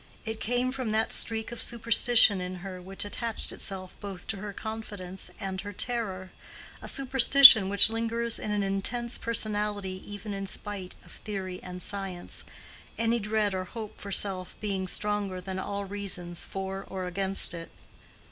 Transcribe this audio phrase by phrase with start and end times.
[0.25, 4.51] It came from that streak of superstition in her which attached itself both to her
[4.51, 11.11] confidence and her terror—a superstition which lingers in an intense personality even in spite of
[11.11, 12.43] theory and science;
[12.97, 17.69] any dread or hope for self being stronger than all reasons for or against it.